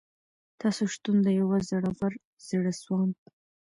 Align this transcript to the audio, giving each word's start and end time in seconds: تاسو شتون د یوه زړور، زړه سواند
تاسو 0.61 0.81
شتون 0.93 1.17
د 1.23 1.27
یوه 1.39 1.57
زړور، 1.69 2.13
زړه 2.47 2.71
سواند 2.81 3.15